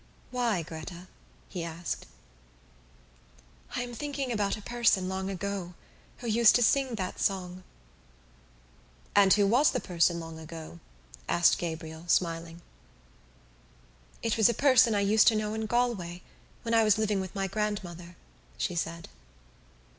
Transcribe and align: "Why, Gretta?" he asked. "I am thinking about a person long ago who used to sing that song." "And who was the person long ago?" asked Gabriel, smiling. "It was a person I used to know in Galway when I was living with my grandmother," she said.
"Why, 0.31 0.63
Gretta?" 0.63 1.07
he 1.47 1.63
asked. 1.63 2.07
"I 3.75 3.83
am 3.83 3.93
thinking 3.93 4.31
about 4.31 4.57
a 4.57 4.61
person 4.63 5.07
long 5.07 5.29
ago 5.29 5.75
who 6.17 6.27
used 6.27 6.55
to 6.55 6.63
sing 6.63 6.95
that 6.95 7.19
song." 7.19 7.63
"And 9.15 9.31
who 9.31 9.45
was 9.45 9.69
the 9.69 9.79
person 9.79 10.19
long 10.19 10.39
ago?" 10.39 10.79
asked 11.29 11.59
Gabriel, 11.59 12.05
smiling. 12.07 12.63
"It 14.23 14.37
was 14.37 14.49
a 14.49 14.55
person 14.55 14.95
I 14.95 15.01
used 15.01 15.27
to 15.27 15.35
know 15.35 15.53
in 15.53 15.67
Galway 15.67 16.21
when 16.63 16.73
I 16.73 16.83
was 16.83 16.97
living 16.97 17.21
with 17.21 17.35
my 17.35 17.45
grandmother," 17.45 18.15
she 18.57 18.73
said. 18.73 19.07